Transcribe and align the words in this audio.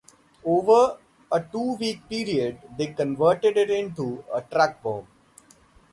Over 0.43 0.97
a 1.31 1.39
two-week 1.43 2.09
period 2.09 2.59
they 2.75 2.87
converted 2.87 3.55
it 3.55 3.69
into 3.69 4.23
a 4.33 4.41
truck 4.41 4.81
bomb. 4.81 5.05